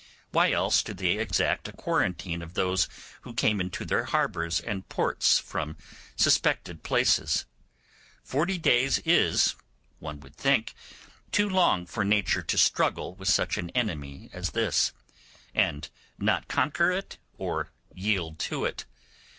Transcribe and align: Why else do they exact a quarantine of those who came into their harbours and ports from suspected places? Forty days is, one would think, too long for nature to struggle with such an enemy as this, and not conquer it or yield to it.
Why 0.31 0.51
else 0.51 0.81
do 0.81 0.95
they 0.95 1.19
exact 1.19 1.67
a 1.67 1.71
quarantine 1.73 2.41
of 2.41 2.55
those 2.55 2.89
who 3.21 3.35
came 3.35 3.61
into 3.61 3.85
their 3.85 4.05
harbours 4.05 4.59
and 4.59 4.89
ports 4.89 5.37
from 5.37 5.77
suspected 6.15 6.81
places? 6.81 7.45
Forty 8.23 8.57
days 8.57 8.97
is, 9.05 9.53
one 9.99 10.19
would 10.21 10.35
think, 10.35 10.73
too 11.31 11.47
long 11.47 11.85
for 11.85 12.03
nature 12.03 12.41
to 12.41 12.57
struggle 12.57 13.13
with 13.13 13.27
such 13.27 13.59
an 13.59 13.69
enemy 13.75 14.31
as 14.33 14.53
this, 14.53 14.91
and 15.53 15.87
not 16.17 16.47
conquer 16.47 16.89
it 16.89 17.19
or 17.37 17.71
yield 17.93 18.39
to 18.39 18.65
it. 18.65 18.85